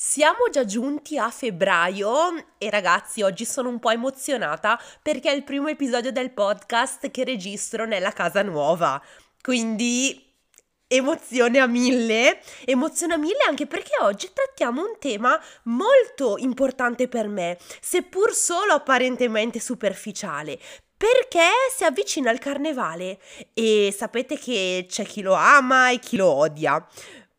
Siamo 0.00 0.48
già 0.48 0.64
giunti 0.64 1.18
a 1.18 1.28
febbraio 1.28 2.52
e 2.56 2.70
ragazzi 2.70 3.22
oggi 3.22 3.44
sono 3.44 3.68
un 3.68 3.80
po' 3.80 3.90
emozionata 3.90 4.80
perché 5.02 5.28
è 5.28 5.34
il 5.34 5.42
primo 5.42 5.66
episodio 5.66 6.12
del 6.12 6.30
podcast 6.30 7.10
che 7.10 7.24
registro 7.24 7.84
nella 7.84 8.12
casa 8.12 8.42
nuova. 8.42 9.02
Quindi 9.42 10.24
emozione 10.86 11.58
a 11.58 11.66
mille, 11.66 12.40
emozione 12.64 13.14
a 13.14 13.16
mille 13.16 13.42
anche 13.48 13.66
perché 13.66 13.90
oggi 14.00 14.30
trattiamo 14.32 14.82
un 14.82 14.98
tema 15.00 15.36
molto 15.64 16.36
importante 16.38 17.08
per 17.08 17.26
me, 17.26 17.58
seppur 17.80 18.32
solo 18.32 18.74
apparentemente 18.74 19.58
superficiale. 19.58 20.60
Perché 20.96 21.48
si 21.76 21.82
avvicina 21.84 22.30
il 22.30 22.38
carnevale 22.38 23.20
e 23.52 23.94
sapete 23.96 24.36
che 24.36 24.86
c'è 24.88 25.04
chi 25.04 25.22
lo 25.22 25.34
ama 25.34 25.90
e 25.90 25.98
chi 25.98 26.16
lo 26.16 26.26
odia. 26.26 26.84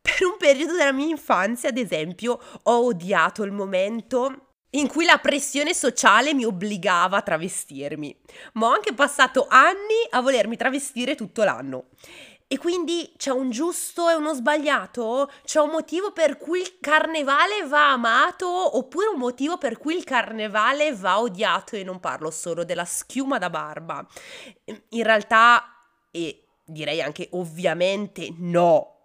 Per 0.02 0.26
un 0.26 0.38
periodo 0.38 0.76
della 0.76 0.92
mia 0.92 1.08
infanzia, 1.08 1.70
ad 1.70 1.78
esempio, 1.78 2.40
ho 2.64 2.86
odiato 2.86 3.44
il 3.44 3.52
momento 3.52 4.48
in 4.72 4.88
cui 4.88 5.06
la 5.06 5.18
pressione 5.18 5.74
sociale 5.74 6.34
mi 6.34 6.46
obbligava 6.46 7.18
a 7.18 7.22
travestirmi, 7.22 8.16
ma 8.54 8.68
ho 8.68 8.72
anche 8.72 8.94
passato 8.94 9.48
anni 9.50 10.08
a 10.12 10.22
volermi 10.22 10.56
travestire 10.58 11.16
tutto 11.16 11.44
l'anno. 11.44 11.86
E 12.52 12.58
quindi 12.58 13.14
c'è 13.16 13.30
un 13.30 13.52
giusto 13.52 14.10
e 14.10 14.16
uno 14.16 14.34
sbagliato? 14.34 15.32
C'è 15.44 15.60
un 15.60 15.70
motivo 15.70 16.12
per 16.12 16.38
cui 16.38 16.62
il 16.62 16.80
carnevale 16.80 17.64
va 17.68 17.92
amato 17.92 18.78
oppure 18.78 19.06
un 19.08 19.20
motivo 19.20 19.60
per 19.60 19.78
cui 19.78 19.96
il 19.96 20.04
carnevale 20.04 20.92
va 20.96 21.20
odiato? 21.20 21.76
E 21.76 21.84
non 21.84 22.00
parlo 22.00 22.32
solo 22.32 22.64
della 22.64 22.86
schiuma 22.86 23.38
da 23.38 23.52
barba. 23.52 24.04
In 24.90 25.04
realtà, 25.04 25.64
e 26.10 26.46
direi 26.66 27.04
anche 27.04 27.28
ovviamente 27.34 28.34
no, 28.38 28.99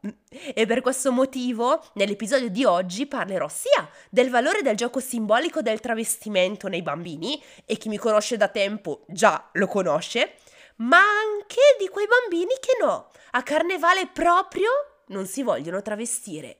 e 0.55 0.67
per 0.67 0.81
questo 0.81 1.13
motivo, 1.13 1.83
nell'episodio 1.95 2.49
di 2.49 2.65
oggi 2.65 3.07
parlerò 3.07 3.49
sia 3.49 3.89
del 4.11 4.31
valore 4.31 4.63
del 4.63 4.77
gioco 4.77 5.01
simbolico 5.01 5.63
del 5.63 5.81
travestimento 5.81 6.69
nei 6.69 6.83
bambini, 6.83 7.43
e 7.65 7.77
chi 7.77 7.89
mi 7.89 7.97
conosce 7.97 8.37
da 8.37 8.49
tempo 8.49 9.05
già 9.09 9.49
lo 9.53 9.67
conosce, 9.67 10.35
ma 10.77 10.99
anche 10.99 11.61
di 11.79 11.89
quei 11.89 12.07
bambini 12.07 12.55
che 12.61 12.77
no, 12.81 13.11
a 13.33 13.43
carnevale 13.43 14.09
proprio 14.13 14.71
non 15.09 15.27
si 15.27 15.43
vogliono 15.43 15.83
travestire. 15.83 16.59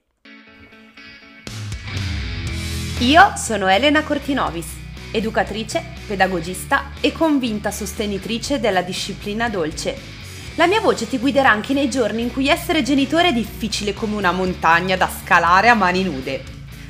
Io 2.99 3.33
sono 3.35 3.67
Elena 3.67 4.03
Cortinovis, 4.03 4.67
educatrice, 5.11 5.83
pedagogista 6.07 6.91
e 7.01 7.11
convinta 7.11 7.69
sostenitrice 7.71 8.59
della 8.59 8.81
disciplina 8.81 9.49
dolce 9.49 10.14
la 10.55 10.67
mia 10.67 10.79
voce 10.79 11.07
ti 11.07 11.17
guiderà 11.17 11.49
anche 11.49 11.73
nei 11.73 11.89
giorni 11.89 12.21
in 12.21 12.31
cui 12.31 12.47
essere 12.47 12.81
genitore 12.81 13.29
è 13.29 13.33
difficile 13.33 13.93
come 13.93 14.15
una 14.15 14.31
montagna 14.31 14.95
da 14.95 15.09
scalare 15.09 15.67
a 15.67 15.73
mani 15.73 16.03
nude. 16.03 16.43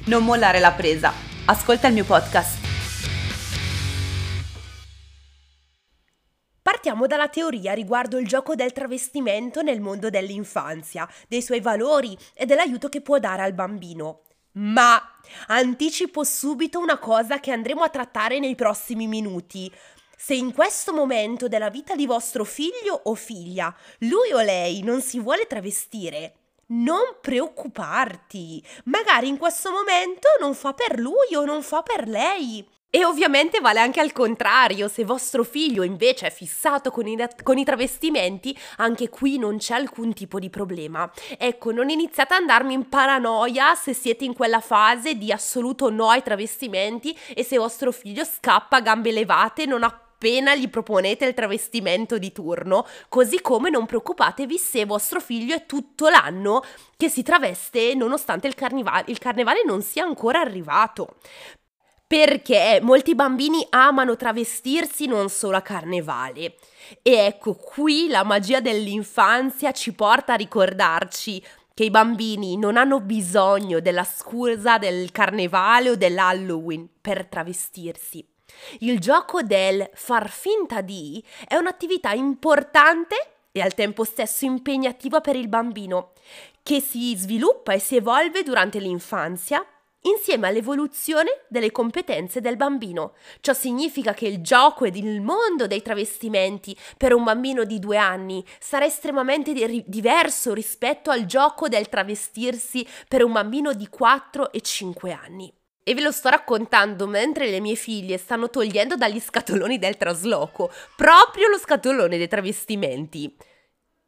Non 0.06 0.24
mollare 0.24 0.60
la 0.60 0.72
presa. 0.72 1.12
Ascolta 1.46 1.88
il 1.88 1.94
mio 1.94 2.06
podcast. 2.06 2.64
Partiamo 6.62 7.08
dalla 7.08 7.28
teoria 7.28 7.74
riguardo 7.74 8.20
il 8.20 8.28
gioco 8.28 8.54
del 8.54 8.72
travestimento 8.72 9.64
nel 9.64 9.82
mondo 9.82 10.12
dell'infanzia, 10.12 11.08
dei 11.28 11.42
suoi 11.42 11.60
valori 11.60 12.16
e 12.36 12.46
dell'aiuto 12.46 12.88
che 12.90 13.02
può 13.02 13.18
dare 13.18 13.42
al 13.42 13.54
bambino. 13.54 14.22
Ma 14.58 15.02
anticipo 15.48 16.24
subito 16.24 16.80
una 16.80 16.98
cosa 16.98 17.40
che 17.40 17.52
andremo 17.52 17.84
a 17.84 17.90
trattare 17.90 18.40
nei 18.40 18.56
prossimi 18.56 19.08
minuti. 19.08 19.72
Se 20.26 20.34
in 20.34 20.54
questo 20.54 20.92
momento 20.92 21.48
della 21.48 21.70
vita 21.70 21.94
di 21.94 22.08
vostro 22.08 22.46
figlio 22.46 23.00
o 23.04 23.14
figlia 23.14 23.72
lui 24.00 24.32
o 24.34 24.42
lei 24.42 24.82
non 24.82 25.00
si 25.00 25.20
vuole 25.20 25.46
travestire, 25.46 26.34
non 26.70 27.18
preoccuparti. 27.22 28.66
Magari 28.86 29.28
in 29.28 29.38
questo 29.38 29.70
momento 29.70 30.28
non 30.40 30.56
fa 30.56 30.74
per 30.74 30.98
lui 30.98 31.36
o 31.36 31.46
non 31.46 31.62
fa 31.62 31.84
per 31.84 32.08
lei. 32.08 32.68
E 32.90 33.06
ovviamente 33.06 33.60
vale 33.60 33.82
anche 33.82 34.00
al 34.00 34.14
contrario, 34.14 34.88
se 34.88 35.04
vostro 35.04 35.44
figlio 35.44 35.84
invece 35.84 36.26
è 36.26 36.32
fissato 36.32 36.90
con 36.90 37.06
i, 37.06 37.16
con 37.44 37.60
i, 37.60 37.64
travestimenti, 37.64 38.58
anche 38.78 39.10
qui 39.10 39.38
non 39.38 39.58
c'è 39.58 39.76
alcun 39.76 40.14
tipo 40.14 40.40
di 40.40 40.50
problema. 40.50 41.08
Ecco, 41.38 41.72
non 41.72 41.90
iniziate 41.90 42.34
ad 42.34 42.40
andarmi 42.40 42.74
in 42.74 42.90
paranoia 42.90 43.76
se 43.76 43.94
siete 43.94 44.26
in 44.26 44.34
quella 44.34 44.60
fase 44.60 45.20
di 45.20 45.32
assoluto 45.32 45.92
no 45.92 46.10
ai 46.10 46.24
travestimenti 46.24 47.16
e 47.36 47.44
se 47.44 47.60
vostro 47.60 47.92
figlio 47.92 48.24
scappa 48.24 48.78
a 48.78 48.82
gambe 48.82 49.12
levate, 49.12 49.68
non 49.68 49.84
ha 49.84 50.00
appena 50.16 50.56
gli 50.56 50.70
proponete 50.70 51.26
il 51.26 51.34
travestimento 51.34 52.18
di 52.18 52.32
turno, 52.32 52.88
così 53.10 53.42
come 53.42 53.70
non 53.70 53.86
preoccupatevi 53.86 54.58
se 54.58 54.86
vostro 54.86 55.20
figlio 55.20 55.54
è 55.54 55.66
tutto 55.66 56.08
l'anno 56.08 56.64
che 56.96 57.10
si 57.10 57.22
traveste 57.22 57.94
nonostante 57.94 58.48
il, 58.48 58.56
carnivale, 58.56 59.06
il 59.08 59.20
carnevale 59.20 59.64
non 59.66 59.82
sia 59.82 60.06
ancora 60.06 60.40
arrivato. 60.40 61.18
Perché 62.08 62.80
molti 62.82 63.16
bambini 63.16 63.66
amano 63.72 64.16
travestirsi 64.16 65.08
non 65.08 65.28
solo 65.28 65.58
a 65.58 65.62
carnevale. 65.62 66.56
E 67.02 67.14
ecco 67.14 67.56
qui 67.56 68.08
la 68.08 68.24
magia 68.24 68.62
dell'infanzia 68.62 69.72
ci 69.72 69.92
porta 69.92 70.34
a 70.34 70.38
ricordarci 70.38 71.44
che 71.74 71.84
i 71.84 71.90
bambini 71.90 72.58
non 72.58 72.78
hanno 72.78 73.02
bisogno 73.02 73.82
della 73.82 74.06
scusa 74.06 74.78
del 74.78 75.12
carnevale 75.12 75.90
o 75.90 75.96
dell'Halloween 75.96 76.88
per 77.02 77.26
travestirsi. 77.26 78.35
Il 78.80 79.00
gioco 79.00 79.42
del 79.42 79.90
far 79.94 80.30
finta 80.30 80.82
di 80.82 81.24
è 81.48 81.56
un'attività 81.56 82.12
importante 82.12 83.16
e 83.52 83.62
al 83.62 83.74
tempo 83.74 84.04
stesso 84.04 84.46
impegnativa 84.46 85.22
per 85.22 85.36
il 85.36 85.48
bambino, 85.48 86.12
che 86.62 86.82
si 86.82 87.16
sviluppa 87.16 87.74
e 87.74 87.80
si 87.80 87.96
evolve 87.96 88.44
durante 88.44 88.80
l'infanzia 88.80 89.66
insieme 90.06 90.48
all'evoluzione 90.48 91.46
delle 91.48 91.72
competenze 91.72 92.42
del 92.42 92.58
bambino. 92.58 93.14
Ciò 93.42 93.54
significa 93.54 94.14
che 94.14 94.28
il 94.28 94.42
gioco 94.42 94.86
ed 94.86 94.96
il 94.96 95.22
mondo 95.22 95.68
dei 95.68 95.82
travestimenti 95.82 96.78
per 96.98 97.14
un 97.14 97.24
bambino 97.24 97.64
di 97.64 97.80
due 97.80 97.98
anni 97.98 98.44
sarà 98.60 98.86
estremamente 98.86 99.54
di- 99.54 99.84
diverso 99.88 100.54
rispetto 100.54 101.10
al 101.10 101.26
gioco 101.26 101.68
del 101.68 101.90
travestirsi 101.90 102.86
per 103.08 103.24
un 103.24 103.32
bambino 103.32 103.74
di 103.74 103.88
4 103.88 104.52
e 104.52 104.62
5 104.62 105.12
anni. 105.12 105.54
E 105.88 105.94
ve 105.94 106.02
lo 106.02 106.12
sto 106.12 106.30
raccontando 106.30 107.06
mentre 107.06 107.48
le 107.48 107.60
mie 107.60 107.76
figlie 107.76 108.18
stanno 108.18 108.50
togliendo 108.50 108.96
dagli 108.96 109.20
scatoloni 109.20 109.78
del 109.78 109.98
trasloco 109.98 110.72
proprio 110.96 111.48
lo 111.48 111.60
scatolone 111.60 112.18
dei 112.18 112.28
travestimenti. 112.28 113.32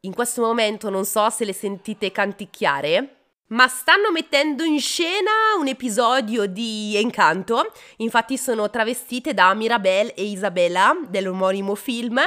In 0.02 0.16
questo 0.16 0.42
momento 0.42 0.90
non 0.90 1.06
so 1.06 1.30
se 1.30 1.46
le 1.46 1.54
sentite 1.54 2.12
canticchiare, 2.12 3.18
ma 3.50 3.68
stanno 3.68 4.12
mettendo 4.12 4.64
in 4.64 4.80
scena 4.80 5.30
un 5.60 5.68
episodio 5.68 6.48
di 6.48 6.96
Encanto. 6.98 7.72
Infatti 7.98 8.40
sono 8.40 8.72
travestite 8.72 9.36
da 9.36 9.54
Mirabelle 9.54 10.16
e 10.16 10.24
Isabella 10.24 10.98
dell'omonimo 11.08 11.76
film 11.76 12.20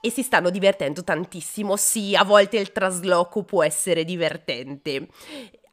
e 0.00 0.10
si 0.10 0.22
stanno 0.22 0.50
divertendo 0.50 1.02
tantissimo. 1.02 1.76
Sì, 1.76 2.14
a 2.14 2.22
volte 2.22 2.58
il 2.58 2.70
trasloco 2.70 3.42
può 3.42 3.64
essere 3.64 4.04
divertente. 4.04 5.08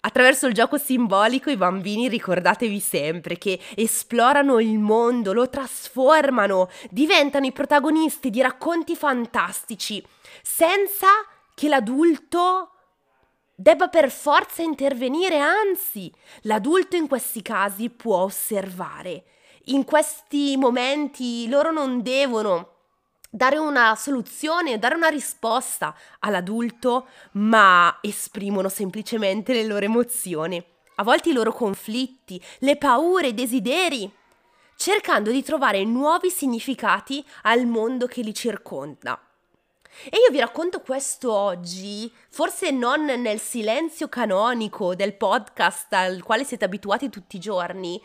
Attraverso 0.06 0.46
il 0.46 0.54
gioco 0.54 0.78
simbolico 0.78 1.50
i 1.50 1.58
bambini 1.58 2.08
ricordatevi 2.08 2.80
sempre 2.80 3.40
che 3.40 3.60
esplorano 3.76 4.60
il 4.60 4.78
mondo, 4.78 5.34
lo 5.34 5.50
trasformano, 5.50 6.70
diventano 6.92 7.48
i 7.48 7.52
protagonisti 7.52 8.30
di 8.30 8.40
racconti 8.40 8.96
fantastici, 8.96 10.06
senza 10.44 11.08
che 11.56 11.68
l'adulto 11.68 12.70
debba 13.56 13.88
per 13.88 14.12
forza 14.12 14.62
intervenire, 14.62 15.40
anzi, 15.40 16.14
l'adulto 16.42 16.96
in 16.96 17.08
questi 17.08 17.42
casi 17.42 17.90
può 17.90 18.18
osservare. 18.18 19.24
In 19.70 19.86
questi 19.86 20.56
momenti 20.56 21.50
loro 21.50 21.72
non 21.72 22.04
devono 22.04 22.75
dare 23.36 23.58
una 23.58 23.96
soluzione, 23.96 24.80
dare 24.80 24.96
una 24.96 25.10
risposta 25.10 25.94
all'adulto, 26.20 27.08
ma 27.34 27.98
esprimono 28.02 28.70
semplicemente 28.70 29.52
le 29.52 29.66
loro 29.66 29.84
emozioni, 29.84 30.64
a 30.96 31.04
volte 31.04 31.30
i 31.30 31.34
loro 31.34 31.52
conflitti, 31.52 32.42
le 32.60 32.78
paure, 32.78 33.28
i 33.28 33.34
desideri, 33.34 34.10
cercando 34.78 35.32
di 35.32 35.44
trovare 35.44 35.84
nuovi 35.84 36.30
significati 36.30 37.26
al 37.42 37.66
mondo 37.66 38.08
che 38.08 38.22
li 38.22 38.34
circonda. 38.34 39.20
E 40.06 40.18
io 40.18 40.32
vi 40.32 40.40
racconto 40.40 40.80
questo 40.80 41.34
oggi, 41.34 42.10
forse 42.30 42.72
non 42.72 43.04
nel 43.04 43.40
silenzio 43.42 44.08
canonico 44.08 44.96
del 44.96 45.14
podcast 45.14 45.92
al 45.94 46.24
quale 46.24 46.46
siete 46.46 46.64
abituati 46.64 47.10
tutti 47.10 47.36
i 47.36 47.40
giorni, 47.40 48.02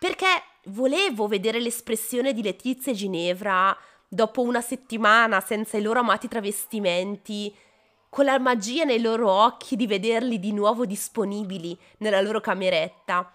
perché 0.00 0.26
volevo 0.66 1.28
vedere 1.28 1.60
l'espressione 1.60 2.32
di 2.32 2.42
Letizia 2.42 2.90
e 2.90 2.96
Ginevra 2.96 3.76
dopo 4.12 4.42
una 4.42 4.60
settimana 4.60 5.40
senza 5.40 5.78
i 5.78 5.82
loro 5.82 6.00
amati 6.00 6.28
travestimenti, 6.28 7.54
con 8.10 8.26
la 8.26 8.38
magia 8.38 8.84
nei 8.84 9.00
loro 9.00 9.30
occhi 9.30 9.74
di 9.74 9.86
vederli 9.86 10.38
di 10.38 10.52
nuovo 10.52 10.84
disponibili 10.84 11.78
nella 11.98 12.20
loro 12.20 12.38
cameretta, 12.38 13.34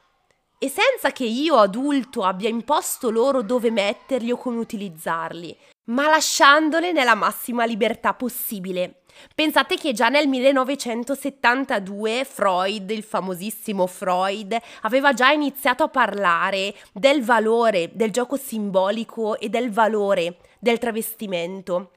e 0.59 0.69
senza 0.69 1.12
che 1.12 1.25
io 1.25 1.56
adulto 1.56 2.21
abbia 2.21 2.47
imposto 2.47 3.09
loro 3.09 3.41
dove 3.41 3.71
metterli 3.71 4.29
o 4.29 4.38
come 4.38 4.59
utilizzarli, 4.59 5.57
ma 5.85 6.07
lasciandole 6.09 6.91
nella 6.91 7.15
massima 7.15 7.65
libertà 7.65 8.13
possibile. 8.13 8.96
Pensate 9.33 9.77
che 9.77 9.93
già 9.93 10.09
nel 10.09 10.27
1972 10.27 12.25
Freud, 12.25 12.89
il 12.89 13.03
famosissimo 13.03 13.87
Freud, 13.87 14.57
aveva 14.81 15.13
già 15.13 15.31
iniziato 15.31 15.83
a 15.83 15.89
parlare 15.89 16.75
del 16.93 17.23
valore 17.23 17.91
del 17.93 18.11
gioco 18.11 18.37
simbolico 18.37 19.37
e 19.39 19.49
del 19.49 19.71
valore 19.71 20.37
del 20.59 20.79
travestimento. 20.79 21.91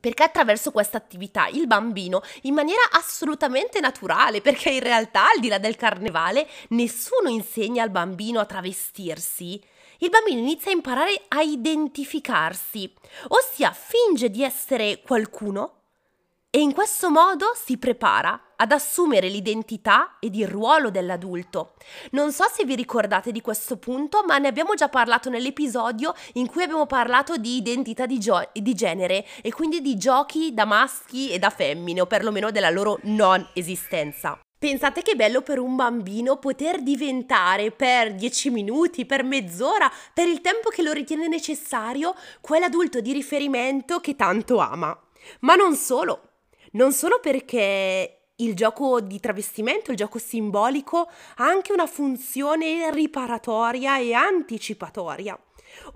Perché 0.00 0.22
attraverso 0.22 0.70
questa 0.70 0.96
attività 0.96 1.46
il 1.48 1.66
bambino, 1.66 2.22
in 2.42 2.54
maniera 2.54 2.80
assolutamente 2.92 3.80
naturale, 3.80 4.40
perché 4.40 4.70
in 4.70 4.80
realtà 4.80 5.30
al 5.30 5.40
di 5.40 5.48
là 5.48 5.58
del 5.58 5.76
carnevale 5.76 6.48
nessuno 6.68 7.28
insegna 7.28 7.82
al 7.82 7.90
bambino 7.90 8.40
a 8.40 8.46
travestirsi, 8.46 9.62
il 9.98 10.08
bambino 10.08 10.38
inizia 10.38 10.70
a 10.70 10.74
imparare 10.74 11.24
a 11.28 11.42
identificarsi, 11.42 12.90
ossia 13.28 13.72
finge 13.72 14.30
di 14.30 14.42
essere 14.42 15.02
qualcuno 15.02 15.79
e 16.52 16.58
in 16.58 16.72
questo 16.72 17.10
modo 17.10 17.52
si 17.54 17.78
prepara 17.78 18.54
ad 18.56 18.72
assumere 18.72 19.28
l'identità 19.28 20.16
ed 20.18 20.34
il 20.34 20.48
ruolo 20.48 20.90
dell'adulto. 20.90 21.74
Non 22.10 22.32
so 22.32 22.44
se 22.52 22.64
vi 22.64 22.74
ricordate 22.74 23.30
di 23.30 23.40
questo 23.40 23.76
punto, 23.76 24.24
ma 24.26 24.36
ne 24.38 24.48
abbiamo 24.48 24.74
già 24.74 24.88
parlato 24.88 25.30
nell'episodio 25.30 26.12
in 26.34 26.48
cui 26.48 26.64
abbiamo 26.64 26.86
parlato 26.86 27.36
di 27.36 27.56
identità 27.56 28.04
di, 28.04 28.18
gio- 28.18 28.50
di 28.52 28.74
genere 28.74 29.24
e 29.42 29.52
quindi 29.52 29.80
di 29.80 29.96
giochi 29.96 30.52
da 30.52 30.64
maschi 30.64 31.30
e 31.30 31.38
da 31.38 31.50
femmine, 31.50 32.00
o 32.00 32.06
perlomeno 32.06 32.50
della 32.50 32.70
loro 32.70 32.98
non 33.02 33.46
esistenza. 33.54 34.36
Pensate 34.58 35.02
che 35.02 35.14
bello 35.14 35.42
per 35.42 35.60
un 35.60 35.76
bambino 35.76 36.38
poter 36.38 36.82
diventare 36.82 37.70
per 37.70 38.12
10 38.12 38.50
minuti, 38.50 39.06
per 39.06 39.22
mezz'ora, 39.22 39.90
per 40.12 40.26
il 40.26 40.40
tempo 40.40 40.68
che 40.68 40.82
lo 40.82 40.92
ritiene 40.92 41.28
necessario, 41.28 42.14
quell'adulto 42.40 43.00
di 43.00 43.12
riferimento 43.12 44.00
che 44.00 44.16
tanto 44.16 44.58
ama. 44.58 44.98
Ma 45.40 45.54
non 45.54 45.76
solo. 45.76 46.29
Non 46.72 46.92
solo 46.92 47.18
perché 47.20 48.20
il 48.36 48.54
gioco 48.54 49.00
di 49.00 49.20
travestimento, 49.20 49.90
il 49.90 49.96
gioco 49.96 50.18
simbolico, 50.18 51.08
ha 51.36 51.44
anche 51.44 51.72
una 51.72 51.86
funzione 51.86 52.90
riparatoria 52.90 53.98
e 53.98 54.12
anticipatoria, 54.12 55.38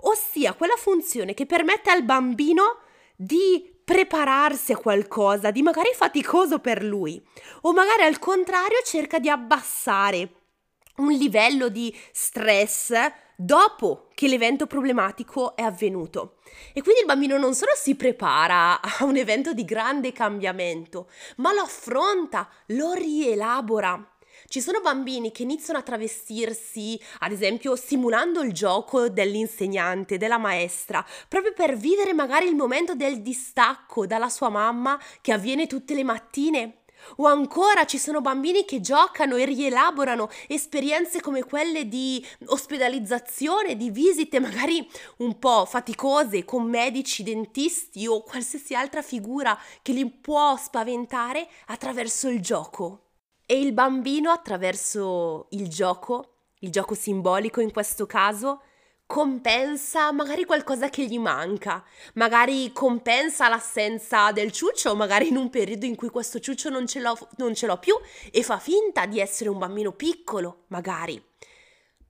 ossia 0.01 0.53
quella 0.53 0.75
funzione 0.75 1.33
che 1.33 1.45
permette 1.45 1.89
al 1.91 2.03
bambino 2.03 2.79
di 3.15 3.73
prepararsi 3.83 4.73
a 4.73 4.77
qualcosa 4.77 5.51
di 5.51 5.61
magari 5.61 5.91
faticoso 5.93 6.59
per 6.59 6.83
lui, 6.83 7.23
o 7.61 7.73
magari 7.73 8.03
al 8.03 8.19
contrario 8.19 8.81
cerca 8.83 9.19
di 9.19 9.29
abbassare 9.29 10.29
un 10.97 11.11
livello 11.11 11.69
di 11.69 11.95
stress 12.11 12.93
dopo 13.35 14.07
che 14.13 14.27
l'evento 14.27 14.67
problematico 14.67 15.55
è 15.55 15.61
avvenuto. 15.61 16.37
E 16.73 16.81
quindi 16.81 17.01
il 17.01 17.07
bambino 17.07 17.37
non 17.37 17.53
solo 17.53 17.71
si 17.75 17.95
prepara 17.95 18.81
a 18.81 19.03
un 19.03 19.17
evento 19.17 19.53
di 19.53 19.65
grande 19.65 20.11
cambiamento, 20.11 21.09
ma 21.37 21.53
lo 21.53 21.61
affronta, 21.61 22.49
lo 22.67 22.93
rielabora. 22.93 24.09
Ci 24.47 24.61
sono 24.61 24.79
bambini 24.79 25.31
che 25.31 25.43
iniziano 25.43 25.79
a 25.79 25.83
travestirsi, 25.83 26.99
ad 27.19 27.31
esempio 27.31 27.75
simulando 27.75 28.41
il 28.41 28.53
gioco 28.53 29.09
dell'insegnante, 29.09 30.17
della 30.17 30.37
maestra, 30.37 31.03
proprio 31.27 31.53
per 31.53 31.75
vivere 31.75 32.13
magari 32.13 32.47
il 32.47 32.55
momento 32.55 32.93
del 32.95 33.21
distacco 33.21 34.05
dalla 34.05 34.29
sua 34.29 34.49
mamma 34.49 34.99
che 35.21 35.31
avviene 35.31 35.67
tutte 35.67 35.95
le 35.95 36.03
mattine 36.03 36.84
o 37.17 37.25
ancora 37.25 37.85
ci 37.85 37.97
sono 37.97 38.21
bambini 38.21 38.65
che 38.65 38.81
giocano 38.81 39.35
e 39.35 39.45
rielaborano 39.45 40.29
esperienze 40.47 41.21
come 41.21 41.43
quelle 41.43 41.87
di 41.87 42.25
ospedalizzazione, 42.45 43.75
di 43.75 43.89
visite 43.89 44.39
magari 44.39 44.87
un 45.17 45.39
po' 45.39 45.65
faticose 45.65 46.45
con 46.45 46.63
medici, 46.69 47.23
dentisti 47.23 48.07
o 48.07 48.23
qualsiasi 48.23 48.75
altra 48.75 49.01
figura 49.01 49.57
che 49.81 49.91
li 49.91 50.09
può 50.09 50.55
spaventare 50.57 51.47
attraverso 51.67 52.29
il 52.29 52.41
gioco. 52.41 53.01
E 53.45 53.59
il 53.59 53.73
bambino 53.73 54.31
attraverso 54.31 55.47
il 55.51 55.67
gioco, 55.67 56.37
il 56.59 56.71
gioco 56.71 56.95
simbolico 56.95 57.61
in 57.61 57.71
questo 57.71 58.07
caso, 58.07 58.61
compensa 59.05 60.11
magari 60.11 60.45
qualcosa 60.45 60.89
che 60.89 61.05
gli 61.05 61.19
manca, 61.19 61.83
magari 62.13 62.71
compensa 62.73 63.47
l'assenza 63.47 64.31
del 64.31 64.51
ciuccio, 64.51 64.95
magari 64.95 65.27
in 65.27 65.37
un 65.37 65.49
periodo 65.49 65.85
in 65.85 65.95
cui 65.95 66.09
questo 66.09 66.39
ciuccio 66.39 66.69
non 66.69 66.87
ce 66.87 66.99
l'ho, 66.99 67.17
non 67.37 67.53
ce 67.53 67.67
l'ho 67.67 67.77
più 67.77 67.95
e 68.31 68.43
fa 68.43 68.57
finta 68.57 69.05
di 69.05 69.19
essere 69.19 69.49
un 69.49 69.59
bambino 69.59 69.91
piccolo, 69.91 70.63
magari. 70.67 71.23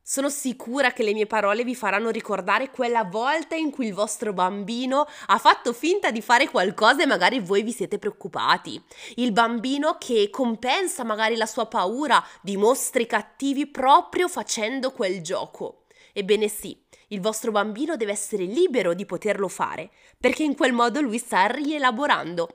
Sono 0.07 0.29
sicura 0.29 0.93
che 0.93 1.01
le 1.01 1.13
mie 1.13 1.25
parole 1.25 1.63
vi 1.63 1.73
faranno 1.73 2.11
ricordare 2.11 2.69
quella 2.69 3.03
volta 3.03 3.55
in 3.55 3.71
cui 3.71 3.87
il 3.87 3.93
vostro 3.95 4.33
bambino 4.33 5.07
ha 5.25 5.37
fatto 5.39 5.73
finta 5.73 6.11
di 6.11 6.21
fare 6.21 6.47
qualcosa 6.47 7.01
e 7.01 7.07
magari 7.07 7.39
voi 7.39 7.63
vi 7.63 7.71
siete 7.71 7.97
preoccupati. 7.97 8.79
Il 9.15 9.31
bambino 9.31 9.97
che 9.99 10.29
compensa 10.29 11.03
magari 11.03 11.35
la 11.35 11.47
sua 11.47 11.65
paura 11.65 12.23
di 12.41 12.55
mostri 12.55 13.07
cattivi 13.07 13.65
proprio 13.65 14.27
facendo 14.27 14.91
quel 14.91 15.23
gioco. 15.23 15.85
Ebbene 16.13 16.47
sì, 16.47 16.84
il 17.09 17.21
vostro 17.21 17.51
bambino 17.51 17.95
deve 17.95 18.11
essere 18.11 18.43
libero 18.45 18.93
di 18.93 19.05
poterlo 19.05 19.47
fare, 19.47 19.91
perché 20.19 20.43
in 20.43 20.55
quel 20.55 20.73
modo 20.73 21.01
lui 21.01 21.17
sta 21.17 21.45
rielaborando, 21.45 22.49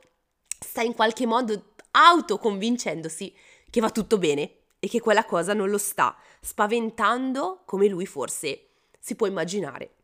sta 0.59 0.83
in 0.83 0.95
qualche 0.95 1.27
modo 1.27 1.73
autoconvincendosi 1.91 3.35
che 3.69 3.81
va 3.81 3.91
tutto 3.91 4.19
bene 4.19 4.57
e 4.79 4.89
che 4.89 5.01
quella 5.01 5.25
cosa 5.25 5.55
non 5.55 5.71
lo 5.71 5.79
sta 5.79 6.17
spaventando 6.41 7.63
come 7.65 7.87
lui 7.87 8.07
forse 8.07 8.69
si 8.99 9.15
può 9.15 9.27
immaginare. 9.27 9.95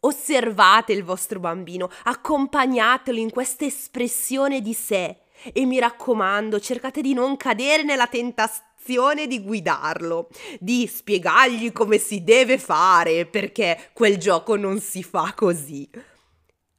Osservate 0.00 0.92
il 0.92 1.02
vostro 1.02 1.40
bambino, 1.40 1.88
accompagnatelo 2.04 3.18
in 3.18 3.30
questa 3.30 3.64
espressione 3.64 4.60
di 4.60 4.74
sé 4.74 5.18
e 5.52 5.64
mi 5.64 5.78
raccomando, 5.78 6.60
cercate 6.60 7.00
di 7.00 7.14
non 7.14 7.36
cadere 7.36 7.82
nella 7.82 8.06
tentazione 8.06 9.26
di 9.26 9.42
guidarlo, 9.42 10.28
di 10.60 10.86
spiegargli 10.86 11.72
come 11.72 11.98
si 11.98 12.22
deve 12.22 12.58
fare, 12.58 13.26
perché 13.26 13.90
quel 13.92 14.18
gioco 14.18 14.56
non 14.56 14.80
si 14.80 15.02
fa 15.02 15.32
così. 15.34 15.88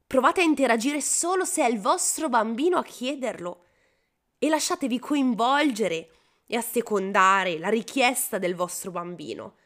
Provate 0.06 0.40
a 0.40 0.44
interagire 0.44 1.00
solo 1.00 1.44
se 1.44 1.64
è 1.64 1.68
il 1.68 1.80
vostro 1.80 2.28
bambino 2.28 2.78
a 2.78 2.84
chiederlo 2.84 3.64
e 4.38 4.48
lasciatevi 4.48 4.98
coinvolgere 4.98 6.10
e 6.46 6.56
assecondare 6.56 7.58
la 7.58 7.68
richiesta 7.68 8.38
del 8.38 8.54
vostro 8.54 8.92
bambino. 8.92 9.56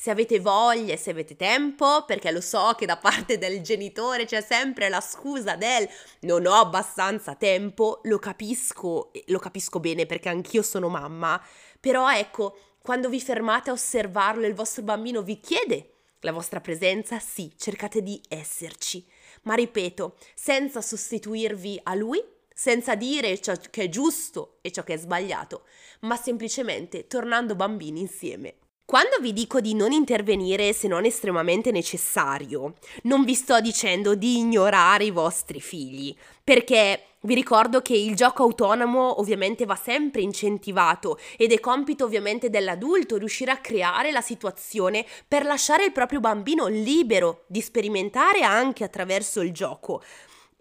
Se 0.00 0.12
avete 0.12 0.38
voglia 0.38 0.96
se 0.96 1.10
avete 1.10 1.34
tempo, 1.34 2.04
perché 2.06 2.30
lo 2.30 2.40
so 2.40 2.72
che 2.78 2.86
da 2.86 2.98
parte 2.98 3.36
del 3.36 3.62
genitore 3.62 4.26
c'è 4.26 4.40
sempre 4.40 4.88
la 4.88 5.00
scusa 5.00 5.56
del 5.56 5.88
non 6.20 6.46
ho 6.46 6.54
abbastanza 6.54 7.34
tempo, 7.34 7.98
lo 8.04 8.20
capisco, 8.20 9.10
lo 9.26 9.38
capisco 9.40 9.80
bene 9.80 10.06
perché 10.06 10.28
anch'io 10.28 10.62
sono 10.62 10.88
mamma, 10.88 11.44
però 11.80 12.08
ecco, 12.12 12.76
quando 12.80 13.08
vi 13.08 13.20
fermate 13.20 13.70
a 13.70 13.72
osservarlo 13.72 14.44
e 14.44 14.46
il 14.46 14.54
vostro 14.54 14.84
bambino 14.84 15.20
vi 15.20 15.40
chiede 15.40 15.94
la 16.20 16.30
vostra 16.30 16.60
presenza, 16.60 17.18
sì, 17.18 17.52
cercate 17.56 18.00
di 18.00 18.20
esserci. 18.28 19.04
Ma 19.42 19.54
ripeto, 19.54 20.16
senza 20.32 20.80
sostituirvi 20.80 21.80
a 21.82 21.96
lui, 21.96 22.22
senza 22.54 22.94
dire 22.94 23.40
ciò 23.40 23.52
che 23.68 23.82
è 23.82 23.88
giusto 23.88 24.58
e 24.62 24.70
ciò 24.70 24.84
che 24.84 24.94
è 24.94 24.96
sbagliato, 24.96 25.64
ma 26.02 26.14
semplicemente 26.14 27.08
tornando 27.08 27.56
bambini 27.56 27.98
insieme. 27.98 28.58
Quando 28.88 29.18
vi 29.20 29.34
dico 29.34 29.60
di 29.60 29.74
non 29.74 29.92
intervenire 29.92 30.72
se 30.72 30.88
non 30.88 31.04
estremamente 31.04 31.70
necessario, 31.70 32.76
non 33.02 33.22
vi 33.22 33.34
sto 33.34 33.60
dicendo 33.60 34.14
di 34.14 34.38
ignorare 34.38 35.04
i 35.04 35.10
vostri 35.10 35.60
figli, 35.60 36.16
perché 36.42 37.02
vi 37.20 37.34
ricordo 37.34 37.82
che 37.82 37.94
il 37.94 38.16
gioco 38.16 38.44
autonomo 38.44 39.20
ovviamente 39.20 39.66
va 39.66 39.76
sempre 39.76 40.22
incentivato 40.22 41.18
ed 41.36 41.52
è 41.52 41.60
compito 41.60 42.06
ovviamente 42.06 42.48
dell'adulto 42.48 43.18
riuscire 43.18 43.50
a 43.50 43.58
creare 43.58 44.10
la 44.10 44.22
situazione 44.22 45.04
per 45.28 45.44
lasciare 45.44 45.84
il 45.84 45.92
proprio 45.92 46.20
bambino 46.20 46.66
libero 46.68 47.44
di 47.46 47.60
sperimentare 47.60 48.40
anche 48.40 48.84
attraverso 48.84 49.42
il 49.42 49.52
gioco. 49.52 50.02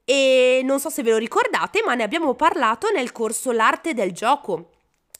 E 0.03 0.59
non 0.65 0.81
so 0.81 0.89
se 0.89 1.01
ve 1.01 1.11
lo 1.11 1.17
ricordate, 1.17 1.81
ma 1.85 1.95
ne 1.95 2.03
abbiamo 2.03 2.33
parlato 2.33 2.89
nel 2.93 3.13
corso 3.13 3.53
L'arte 3.53 3.93
del 3.93 4.11
gioco 4.11 4.71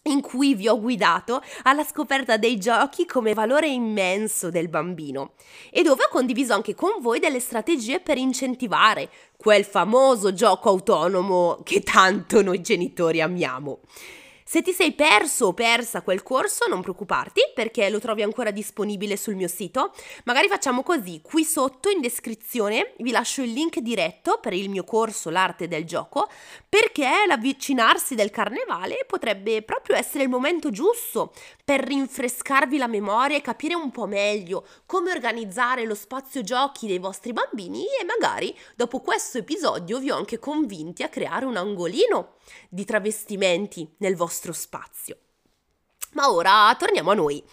in 0.07 0.21
cui 0.21 0.55
vi 0.55 0.67
ho 0.67 0.79
guidato 0.79 1.41
alla 1.63 1.83
scoperta 1.83 2.37
dei 2.37 2.57
giochi 2.57 3.05
come 3.05 3.33
valore 3.33 3.67
immenso 3.67 4.49
del 4.49 4.69
bambino 4.69 5.33
e 5.69 5.83
dove 5.83 6.03
ho 6.03 6.09
condiviso 6.09 6.53
anche 6.53 6.75
con 6.75 6.91
voi 6.99 7.19
delle 7.19 7.39
strategie 7.39 7.99
per 7.99 8.17
incentivare 8.17 9.09
quel 9.37 9.63
famoso 9.63 10.33
gioco 10.33 10.69
autonomo 10.69 11.59
che 11.63 11.81
tanto 11.81 12.41
noi 12.41 12.61
genitori 12.61 13.21
amiamo. 13.21 13.79
Se 14.49 14.61
ti 14.61 14.71
sei 14.71 14.93
perso 14.93 15.47
o 15.47 15.53
persa 15.53 16.03
quel 16.03 16.23
corso, 16.23 16.67
non 16.69 16.81
preoccuparti 16.81 17.41
perché 17.53 17.89
lo 17.89 17.99
trovi 17.99 18.21
ancora 18.21 18.49
disponibile 18.49 19.17
sul 19.17 19.35
mio 19.35 19.49
sito. 19.49 19.93
Magari 20.23 20.47
facciamo 20.47 20.83
così, 20.83 21.19
qui 21.21 21.43
sotto 21.43 21.89
in 21.89 21.99
descrizione 21.99 22.93
vi 22.99 23.11
lascio 23.11 23.41
il 23.41 23.51
link 23.51 23.79
diretto 23.79 24.39
per 24.41 24.53
il 24.53 24.69
mio 24.69 24.85
corso 24.85 25.29
L'arte 25.29 25.67
del 25.67 25.83
gioco, 25.83 26.29
perché 26.69 27.25
l'avvicinarsi 27.27 28.15
del 28.15 28.29
carnevale 28.29 29.03
potrebbe 29.05 29.63
proprio 29.63 29.97
essere 29.97 30.23
il 30.23 30.29
momento 30.29 30.71
giusto 30.71 31.33
per 31.67 31.83
rinfrescarvi 31.83 32.77
la 32.77 32.87
memoria 32.87 33.35
e 33.35 33.41
capire 33.41 33.75
un 33.75 33.91
po' 33.91 34.05
meglio 34.05 34.65
come 34.85 35.11
organizzare 35.11 35.83
lo 35.83 35.95
spazio 35.95 36.41
giochi 36.41 36.87
dei 36.87 36.97
vostri 36.97 37.33
bambini 37.33 37.83
e 37.99 38.05
magari 38.05 38.57
dopo 38.73 39.01
questo 39.01 39.39
episodio 39.39 39.99
vi 39.99 40.09
ho 40.09 40.15
anche 40.15 40.39
convinti 40.39 41.03
a 41.03 41.09
creare 41.09 41.43
un 41.43 41.57
angolino 41.57 42.35
di 42.69 42.85
travestimenti 42.85 43.85
nel 43.97 44.15
vostro 44.15 44.53
spazio. 44.53 45.17
Ma 46.13 46.31
ora 46.31 46.73
torniamo 46.79 47.11
a 47.11 47.15
noi. 47.15 47.43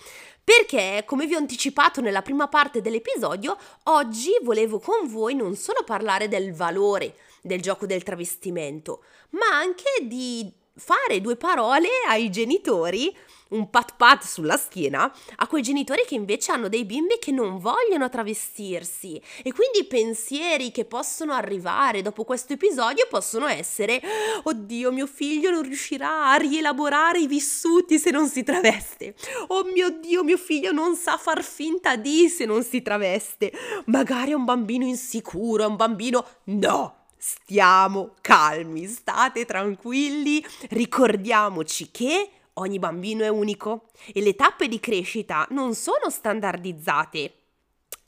Perché, 0.44 1.02
come 1.04 1.26
vi 1.26 1.34
ho 1.34 1.38
anticipato 1.38 2.00
nella 2.00 2.22
prima 2.22 2.46
parte 2.46 2.80
dell'episodio, 2.80 3.58
oggi 3.84 4.30
volevo 4.44 4.78
con 4.78 5.08
voi 5.08 5.34
non 5.34 5.56
solo 5.56 5.82
parlare 5.84 6.28
del 6.28 6.54
valore 6.54 7.16
del 7.42 7.60
gioco 7.60 7.84
del 7.84 8.04
travestimento, 8.04 9.02
ma 9.30 9.56
anche 9.56 10.06
di 10.06 10.62
fare 10.76 11.20
due 11.20 11.36
parole 11.36 11.88
ai 12.08 12.30
genitori 12.30 13.14
un 13.54 13.70
pat 13.70 13.94
pat 13.96 14.24
sulla 14.24 14.56
schiena 14.56 15.12
a 15.36 15.46
quei 15.46 15.62
genitori 15.62 16.04
che 16.06 16.14
invece 16.14 16.52
hanno 16.52 16.68
dei 16.68 16.84
bimbi 16.84 17.18
che 17.18 17.30
non 17.30 17.58
vogliono 17.58 18.08
travestirsi. 18.08 19.20
E 19.42 19.52
quindi 19.52 19.80
i 19.80 19.86
pensieri 19.86 20.70
che 20.70 20.84
possono 20.84 21.32
arrivare 21.32 22.02
dopo 22.02 22.24
questo 22.24 22.54
episodio 22.54 23.06
possono 23.08 23.46
essere 23.46 24.02
oddio 24.42 24.90
mio 24.90 25.06
figlio 25.06 25.50
non 25.50 25.62
riuscirà 25.62 26.30
a 26.30 26.36
rielaborare 26.36 27.20
i 27.20 27.26
vissuti 27.26 27.98
se 27.98 28.10
non 28.10 28.28
si 28.28 28.42
traveste. 28.42 29.14
Oh 29.48 29.64
mio 29.64 29.90
dio 29.90 30.24
mio 30.24 30.38
figlio 30.38 30.72
non 30.72 30.96
sa 30.96 31.16
far 31.16 31.42
finta 31.44 31.96
di 31.96 32.28
se 32.28 32.44
non 32.44 32.62
si 32.64 32.82
traveste. 32.82 33.52
Magari 33.86 34.32
è 34.32 34.34
un 34.34 34.44
bambino 34.44 34.84
insicuro 34.84 35.62
è 35.62 35.66
un 35.66 35.76
bambino 35.76 36.26
no 36.44 37.03
Stiamo 37.26 38.16
calmi, 38.20 38.84
state 38.84 39.46
tranquilli, 39.46 40.44
ricordiamoci 40.68 41.90
che 41.90 42.28
Ogni 42.56 42.78
bambino 42.78 43.24
è 43.24 43.28
unico 43.28 43.86
e 44.12 44.20
le 44.20 44.36
tappe 44.36 44.68
di 44.68 44.78
crescita 44.78 45.44
non 45.50 45.74
sono 45.74 46.08
standardizzate. 46.08 47.34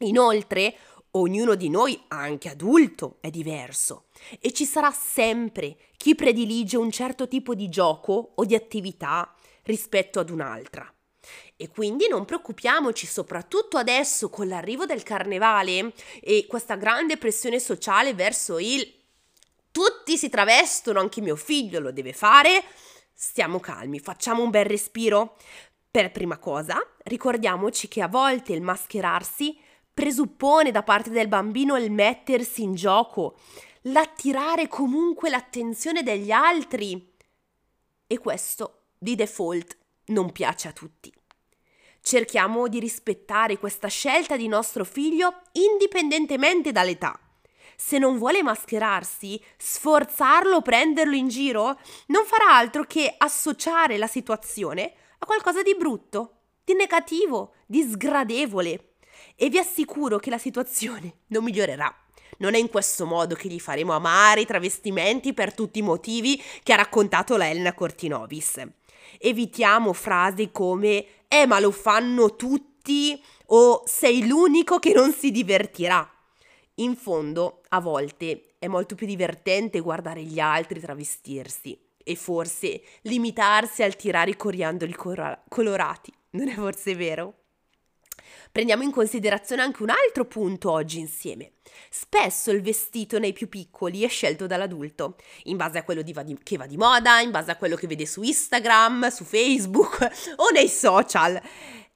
Inoltre, 0.00 0.76
ognuno 1.12 1.56
di 1.56 1.68
noi, 1.68 2.00
anche 2.08 2.50
adulto, 2.50 3.16
è 3.20 3.30
diverso 3.30 4.04
e 4.38 4.52
ci 4.52 4.64
sarà 4.64 4.92
sempre 4.92 5.78
chi 5.96 6.14
predilige 6.14 6.76
un 6.76 6.92
certo 6.92 7.26
tipo 7.26 7.56
di 7.56 7.68
gioco 7.68 8.32
o 8.36 8.44
di 8.44 8.54
attività 8.54 9.34
rispetto 9.62 10.20
ad 10.20 10.30
un'altra. 10.30 10.88
E 11.56 11.68
quindi 11.68 12.06
non 12.06 12.24
preoccupiamoci, 12.24 13.06
soprattutto 13.06 13.78
adesso 13.78 14.28
con 14.28 14.46
l'arrivo 14.46 14.84
del 14.84 15.02
carnevale 15.02 15.92
e 16.20 16.46
questa 16.46 16.76
grande 16.76 17.16
pressione 17.16 17.58
sociale 17.58 18.14
verso 18.14 18.58
il 18.58 18.95
tutti 19.76 20.16
si 20.16 20.30
travestono, 20.30 21.00
anche 21.00 21.20
mio 21.20 21.36
figlio 21.36 21.80
lo 21.80 21.92
deve 21.92 22.14
fare, 22.14 22.64
Stiamo 23.18 23.60
calmi, 23.60 23.98
facciamo 23.98 24.42
un 24.42 24.48
bel 24.48 24.64
respiro. 24.64 25.36
Per 25.90 26.12
prima 26.12 26.38
cosa, 26.38 26.76
ricordiamoci 27.04 27.88
che 27.88 28.00
a 28.00 28.08
volte 28.08 28.54
il 28.54 28.62
mascherarsi 28.62 29.58
presuppone 29.92 30.70
da 30.70 30.82
parte 30.82 31.08
del 31.08 31.28
bambino 31.28 31.76
il 31.76 31.90
mettersi 31.90 32.62
in 32.62 32.74
gioco, 32.74 33.38
l'attirare 33.82 34.68
comunque 34.68 35.28
l'attenzione 35.28 36.02
degli 36.02 36.30
altri. 36.30 37.14
E 38.06 38.18
questo, 38.18 38.84
di 38.98 39.14
default, 39.14 39.76
non 40.06 40.32
piace 40.32 40.68
a 40.68 40.72
tutti. 40.72 41.10
Cerchiamo 42.00 42.68
di 42.68 42.80
rispettare 42.80 43.58
questa 43.58 43.88
scelta 43.88 44.36
di 44.36 44.48
nostro 44.48 44.84
figlio 44.84 45.40
indipendentemente 45.52 46.72
dall'età 46.72 47.18
se 47.76 47.98
non 47.98 48.18
vuole 48.18 48.42
mascherarsi, 48.42 49.40
sforzarlo, 49.56 50.62
prenderlo 50.62 51.14
in 51.14 51.28
giro, 51.28 51.78
non 52.06 52.24
farà 52.24 52.56
altro 52.56 52.84
che 52.84 53.14
associare 53.16 53.98
la 53.98 54.06
situazione 54.06 54.92
a 55.18 55.26
qualcosa 55.26 55.62
di 55.62 55.74
brutto, 55.76 56.32
di 56.64 56.74
negativo, 56.74 57.54
di 57.66 57.82
sgradevole. 57.82 58.94
E 59.36 59.48
vi 59.48 59.58
assicuro 59.58 60.18
che 60.18 60.30
la 60.30 60.38
situazione 60.38 61.18
non 61.28 61.44
migliorerà. 61.44 61.94
Non 62.38 62.54
è 62.54 62.58
in 62.58 62.68
questo 62.68 63.06
modo 63.06 63.34
che 63.34 63.48
gli 63.48 63.60
faremo 63.60 63.94
amare 63.94 64.42
i 64.42 64.46
travestimenti 64.46 65.32
per 65.32 65.54
tutti 65.54 65.78
i 65.78 65.82
motivi 65.82 66.42
che 66.62 66.72
ha 66.72 66.76
raccontato 66.76 67.36
la 67.36 67.48
Elena 67.48 67.72
Cortinovis. 67.72 68.60
Evitiamo 69.18 69.92
frasi 69.92 70.50
come 70.52 71.06
eh 71.28 71.46
ma 71.46 71.60
lo 71.60 71.70
fanno 71.70 72.36
tutti 72.36 73.20
o 73.46 73.82
sei 73.86 74.26
l'unico 74.26 74.78
che 74.78 74.92
non 74.92 75.12
si 75.12 75.30
divertirà. 75.30 76.15
In 76.78 76.94
fondo, 76.94 77.62
a 77.68 77.80
volte 77.80 78.54
è 78.58 78.66
molto 78.66 78.94
più 78.94 79.06
divertente 79.06 79.80
guardare 79.80 80.22
gli 80.22 80.38
altri 80.38 80.78
travestirsi 80.78 81.78
e 81.96 82.14
forse 82.16 82.82
limitarsi 83.02 83.82
al 83.82 83.96
tirare 83.96 84.30
i 84.30 84.36
coriandoli 84.36 84.92
cor- 84.92 85.42
colorati. 85.48 86.12
Non 86.30 86.48
è 86.48 86.54
forse 86.54 86.94
vero? 86.94 87.45
Prendiamo 88.50 88.82
in 88.82 88.90
considerazione 88.90 89.62
anche 89.62 89.82
un 89.82 89.90
altro 89.90 90.24
punto 90.24 90.70
oggi 90.70 90.98
insieme. 90.98 91.52
Spesso 91.90 92.50
il 92.50 92.62
vestito 92.62 93.18
nei 93.18 93.32
più 93.32 93.48
piccoli 93.48 94.02
è 94.02 94.08
scelto 94.08 94.46
dall'adulto, 94.46 95.16
in 95.44 95.56
base 95.56 95.78
a 95.78 95.84
quello 95.84 96.02
va 96.12 96.22
di, 96.22 96.38
che 96.42 96.56
va 96.56 96.66
di 96.66 96.76
moda, 96.76 97.20
in 97.20 97.30
base 97.30 97.50
a 97.50 97.56
quello 97.56 97.76
che 97.76 97.86
vede 97.86 98.06
su 98.06 98.22
Instagram, 98.22 99.08
su 99.10 99.24
Facebook 99.24 99.98
o 100.36 100.50
nei 100.52 100.68
social. 100.68 101.40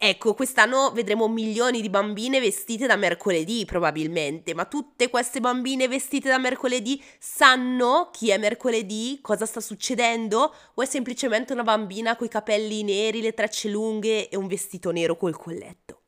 Ecco, 0.03 0.33
quest'anno 0.33 0.93
vedremo 0.93 1.29
milioni 1.29 1.83
di 1.83 1.91
bambine 1.91 2.41
vestite 2.41 2.87
da 2.87 2.97
mercoledì 2.97 3.67
probabilmente, 3.67 4.55
ma 4.55 4.65
tutte 4.65 5.11
queste 5.11 5.41
bambine 5.41 5.89
vestite 5.89 6.31
da 6.31 6.39
mercoledì 6.39 7.03
sanno 7.19 8.09
chi 8.11 8.31
è 8.31 8.39
mercoledì, 8.39 9.19
cosa 9.21 9.45
sta 9.45 9.61
succedendo 9.61 10.55
o 10.73 10.81
è 10.81 10.87
semplicemente 10.87 11.53
una 11.53 11.65
bambina 11.65 12.17
coi 12.17 12.29
capelli 12.29 12.83
neri, 12.83 13.21
le 13.21 13.35
trecce 13.35 13.69
lunghe 13.69 14.31
e 14.31 14.39
un 14.39 14.47
vestito 14.47 14.91
nero 14.91 15.19
col 15.19 15.37
colletto? 15.37 16.00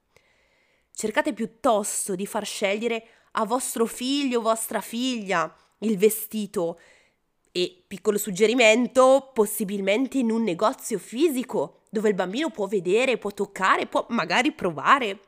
Cercate 0.94 1.32
piuttosto 1.32 2.14
di 2.14 2.26
far 2.26 2.44
scegliere 2.44 3.04
a 3.32 3.44
vostro 3.44 3.86
figlio 3.86 4.38
o 4.38 4.42
vostra 4.42 4.80
figlia 4.80 5.52
il 5.78 5.98
vestito 5.98 6.78
e, 7.50 7.84
piccolo 7.86 8.18
suggerimento, 8.18 9.30
possibilmente 9.32 10.18
in 10.18 10.30
un 10.30 10.42
negozio 10.42 10.98
fisico 10.98 11.80
dove 11.90 12.08
il 12.08 12.14
bambino 12.14 12.50
può 12.50 12.66
vedere, 12.66 13.18
può 13.18 13.30
toccare, 13.30 13.86
può 13.86 14.06
magari 14.10 14.52
provare 14.52 15.20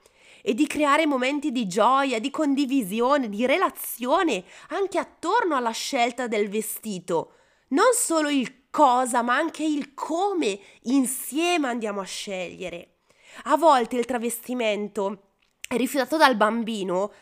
e 0.42 0.54
di 0.54 0.66
creare 0.66 1.06
momenti 1.06 1.52
di 1.52 1.66
gioia, 1.66 2.18
di 2.18 2.30
condivisione, 2.30 3.28
di 3.28 3.46
relazione 3.46 4.44
anche 4.68 4.98
attorno 4.98 5.56
alla 5.56 5.70
scelta 5.70 6.26
del 6.26 6.48
vestito. 6.48 7.32
Non 7.68 7.92
solo 7.94 8.28
il 8.28 8.68
cosa, 8.70 9.22
ma 9.22 9.36
anche 9.36 9.64
il 9.64 9.94
come 9.94 10.58
insieme 10.82 11.68
andiamo 11.68 12.00
a 12.00 12.04
scegliere. 12.04 12.96
A 13.44 13.56
volte 13.56 13.96
il 13.96 14.04
travestimento 14.04 15.33
rifiutato 15.76 16.16
dal 16.16 16.36
bambino 16.36 17.12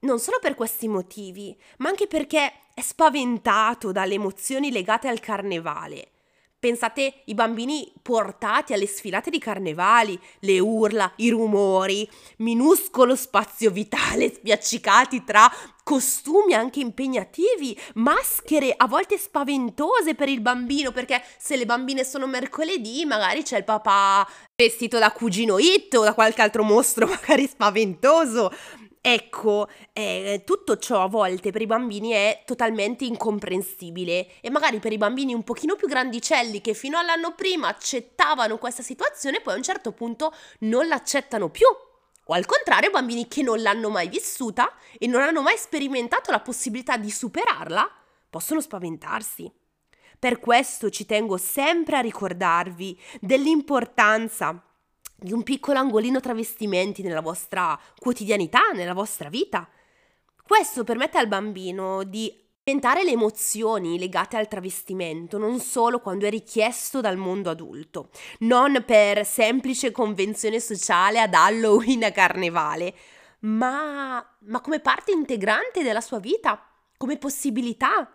non 0.00 0.18
solo 0.20 0.38
per 0.40 0.54
questi 0.54 0.86
motivi, 0.86 1.56
ma 1.78 1.88
anche 1.88 2.06
perché 2.06 2.52
è 2.74 2.80
spaventato 2.80 3.90
dalle 3.90 4.14
emozioni 4.14 4.70
legate 4.70 5.08
al 5.08 5.20
carnevale. 5.20 6.12
Pensate 6.60 7.22
i 7.26 7.34
bambini 7.34 7.92
portati 8.02 8.72
alle 8.72 8.88
sfilate 8.88 9.30
di 9.30 9.38
carnevali, 9.38 10.18
le 10.40 10.58
urla, 10.58 11.12
i 11.16 11.30
rumori, 11.30 12.08
minuscolo 12.38 13.14
spazio 13.14 13.70
vitale 13.70 14.28
spiaccicati 14.34 15.22
tra 15.22 15.48
costumi 15.84 16.54
anche 16.54 16.80
impegnativi, 16.80 17.78
maschere 17.94 18.74
a 18.76 18.88
volte 18.88 19.18
spaventose 19.18 20.16
per 20.16 20.28
il 20.28 20.40
bambino, 20.40 20.90
perché 20.90 21.22
se 21.38 21.54
le 21.54 21.64
bambine 21.64 22.02
sono 22.02 22.26
mercoledì 22.26 23.04
magari 23.04 23.44
c'è 23.44 23.58
il 23.58 23.64
papà 23.64 24.28
vestito 24.56 24.98
da 24.98 25.12
cugino 25.12 25.58
It 25.58 25.94
o 25.94 26.02
da 26.02 26.12
qualche 26.12 26.42
altro 26.42 26.64
mostro 26.64 27.06
magari 27.08 27.46
spaventoso. 27.46 28.50
Ecco, 29.00 29.68
eh, 29.92 30.42
tutto 30.44 30.76
ciò 30.76 31.02
a 31.02 31.08
volte 31.08 31.50
per 31.50 31.62
i 31.62 31.66
bambini 31.66 32.10
è 32.10 32.42
totalmente 32.44 33.04
incomprensibile 33.04 34.40
e 34.40 34.50
magari 34.50 34.80
per 34.80 34.92
i 34.92 34.98
bambini 34.98 35.34
un 35.34 35.44
pochino 35.44 35.76
più 35.76 35.86
grandicelli 35.86 36.60
che 36.60 36.74
fino 36.74 36.98
all'anno 36.98 37.34
prima 37.34 37.68
accettavano 37.68 38.58
questa 38.58 38.82
situazione 38.82 39.40
poi 39.40 39.54
a 39.54 39.56
un 39.56 39.62
certo 39.62 39.92
punto 39.92 40.34
non 40.60 40.88
l'accettano 40.88 41.48
più. 41.48 41.66
O 42.30 42.34
al 42.34 42.44
contrario, 42.44 42.90
bambini 42.90 43.26
che 43.26 43.42
non 43.42 43.62
l'hanno 43.62 43.88
mai 43.88 44.08
vissuta 44.08 44.74
e 44.98 45.06
non 45.06 45.22
hanno 45.22 45.40
mai 45.40 45.56
sperimentato 45.56 46.30
la 46.30 46.40
possibilità 46.40 46.98
di 46.98 47.10
superarla, 47.10 47.90
possono 48.28 48.60
spaventarsi. 48.60 49.50
Per 50.18 50.38
questo 50.38 50.90
ci 50.90 51.06
tengo 51.06 51.38
sempre 51.38 51.96
a 51.96 52.00
ricordarvi 52.00 53.00
dell'importanza 53.20 54.62
di 55.20 55.32
un 55.32 55.42
piccolo 55.42 55.78
angolino 55.78 56.20
travestimenti 56.20 57.02
nella 57.02 57.20
vostra 57.20 57.78
quotidianità, 57.98 58.70
nella 58.72 58.94
vostra 58.94 59.28
vita. 59.28 59.68
Questo 60.42 60.84
permette 60.84 61.18
al 61.18 61.26
bambino 61.26 62.04
di 62.04 62.32
sperimentare 62.68 63.02
le 63.02 63.12
emozioni 63.12 63.98
legate 63.98 64.36
al 64.36 64.46
travestimento, 64.46 65.38
non 65.38 65.58
solo 65.58 66.00
quando 66.00 66.26
è 66.26 66.30
richiesto 66.30 67.00
dal 67.00 67.16
mondo 67.16 67.48
adulto, 67.48 68.10
non 68.40 68.84
per 68.86 69.24
semplice 69.24 69.90
convenzione 69.90 70.60
sociale 70.60 71.18
ad 71.18 71.32
Halloween 71.32 72.04
a 72.04 72.12
carnevale, 72.12 72.94
ma, 73.40 74.24
ma 74.40 74.60
come 74.60 74.80
parte 74.80 75.12
integrante 75.12 75.82
della 75.82 76.02
sua 76.02 76.18
vita, 76.18 76.62
come 76.98 77.16
possibilità 77.16 78.10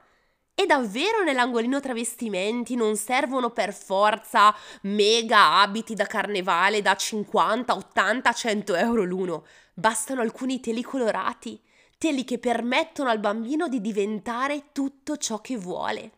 E 0.55 0.67
davvero 0.67 1.23
nell'angolino 1.23 1.79
travestimenti 1.79 2.75
non 2.75 2.95
servono 2.95 3.49
per 3.49 3.73
forza 3.73 4.55
mega 4.83 5.59
abiti 5.61 5.95
da 5.95 6.05
carnevale 6.05 6.83
da 6.83 6.95
50, 6.95 7.73
80, 7.73 8.31
100 8.31 8.75
euro 8.75 9.03
l'uno. 9.03 9.45
Bastano 9.73 10.21
alcuni 10.21 10.59
teli 10.59 10.83
colorati, 10.83 11.59
teli 11.97 12.23
che 12.23 12.37
permettono 12.37 13.09
al 13.09 13.19
bambino 13.19 13.67
di 13.67 13.81
diventare 13.81 14.65
tutto 14.71 15.17
ciò 15.17 15.41
che 15.41 15.57
vuole. 15.57 16.11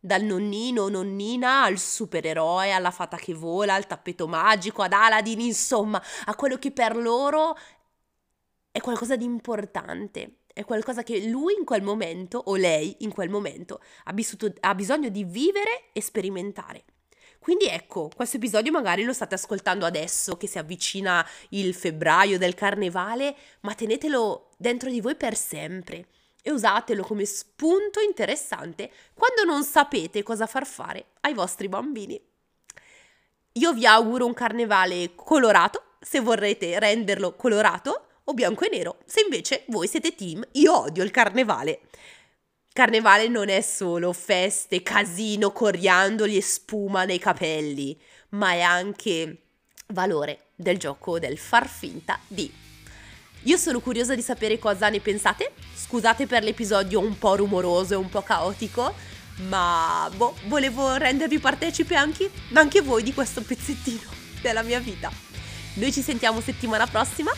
Dal 0.00 0.22
nonnino 0.22 0.82
o 0.82 0.88
nonnina 0.88 1.62
al 1.62 1.78
supereroe, 1.78 2.72
alla 2.72 2.90
fata 2.90 3.16
che 3.16 3.32
vola, 3.32 3.74
al 3.74 3.86
tappeto 3.86 4.26
magico, 4.26 4.82
ad 4.82 4.92
Aladdin, 4.92 5.40
insomma, 5.40 6.02
a 6.24 6.34
quello 6.34 6.58
che 6.58 6.72
per 6.72 6.96
loro 6.96 7.56
è 8.72 8.80
qualcosa 8.80 9.14
di 9.14 9.24
importante 9.24 10.37
è 10.58 10.64
qualcosa 10.64 11.04
che 11.04 11.28
lui 11.28 11.54
in 11.56 11.64
quel 11.64 11.82
momento 11.82 12.42
o 12.46 12.56
lei 12.56 12.96
in 13.00 13.12
quel 13.12 13.30
momento 13.30 13.80
ha, 14.06 14.12
vissuto, 14.12 14.52
ha 14.58 14.74
bisogno 14.74 15.08
di 15.08 15.22
vivere 15.22 15.90
e 15.92 16.02
sperimentare. 16.02 16.82
Quindi 17.38 17.66
ecco, 17.66 18.10
questo 18.12 18.38
episodio 18.38 18.72
magari 18.72 19.04
lo 19.04 19.12
state 19.12 19.36
ascoltando 19.36 19.86
adesso 19.86 20.36
che 20.36 20.48
si 20.48 20.58
avvicina 20.58 21.24
il 21.50 21.74
febbraio 21.74 22.38
del 22.38 22.54
carnevale, 22.54 23.36
ma 23.60 23.76
tenetelo 23.76 24.48
dentro 24.58 24.90
di 24.90 25.00
voi 25.00 25.14
per 25.14 25.36
sempre 25.36 26.08
e 26.42 26.50
usatelo 26.50 27.04
come 27.04 27.24
spunto 27.24 28.00
interessante 28.00 28.90
quando 29.14 29.44
non 29.44 29.62
sapete 29.62 30.24
cosa 30.24 30.46
far 30.46 30.66
fare 30.66 31.10
ai 31.20 31.34
vostri 31.34 31.68
bambini. 31.68 32.20
Io 33.52 33.72
vi 33.72 33.86
auguro 33.86 34.26
un 34.26 34.34
carnevale 34.34 35.14
colorato, 35.14 35.84
se 36.00 36.18
vorrete 36.18 36.80
renderlo 36.80 37.36
colorato, 37.36 38.07
o 38.28 38.34
bianco 38.34 38.64
e 38.64 38.68
nero, 38.70 38.98
se 39.06 39.22
invece 39.22 39.64
voi 39.68 39.88
siete 39.88 40.14
team 40.14 40.46
io 40.52 40.80
odio 40.80 41.02
il 41.02 41.10
carnevale. 41.10 41.80
Carnevale 42.72 43.26
non 43.28 43.48
è 43.48 43.60
solo 43.60 44.12
feste, 44.12 44.82
casino, 44.82 45.50
coriandoli 45.50 46.36
e 46.36 46.42
spuma 46.42 47.04
nei 47.04 47.18
capelli, 47.18 47.98
ma 48.30 48.52
è 48.52 48.60
anche 48.60 49.38
valore 49.88 50.50
del 50.54 50.78
gioco 50.78 51.18
del 51.18 51.38
far 51.38 51.66
finta 51.68 52.20
di. 52.26 52.52
Io 53.44 53.56
sono 53.56 53.80
curiosa 53.80 54.14
di 54.14 54.22
sapere 54.22 54.58
cosa 54.58 54.90
ne 54.90 55.00
pensate. 55.00 55.52
Scusate 55.74 56.26
per 56.26 56.42
l'episodio 56.42 57.00
un 57.00 57.16
po' 57.18 57.36
rumoroso 57.36 57.94
e 57.94 57.96
un 57.96 58.10
po' 58.10 58.22
caotico, 58.22 58.94
ma 59.48 60.08
boh, 60.14 60.36
volevo 60.46 60.96
rendervi 60.96 61.38
partecipe 61.38 61.94
anche, 61.94 62.30
anche 62.52 62.82
voi 62.82 63.02
di 63.02 63.14
questo 63.14 63.42
pezzettino 63.42 64.10
della 64.42 64.62
mia 64.62 64.80
vita. 64.80 65.10
Noi 65.74 65.92
ci 65.92 66.02
sentiamo 66.02 66.40
settimana 66.40 66.86
prossima 66.86 67.32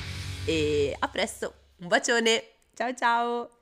e 0.47 0.97
a 0.99 1.09
presto. 1.09 1.52
Un 1.80 1.88
bacione. 1.88 2.44
Ciao 2.75 2.94
ciao. 2.94 3.60